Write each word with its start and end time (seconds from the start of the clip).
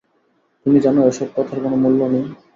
তুমি 0.61 0.77
জান 0.79 0.95
এ-সব 1.01 1.29
কথার 1.35 1.57
কোনো 1.63 1.77
মূল্য 1.83 1.99
নেই। 2.13 2.25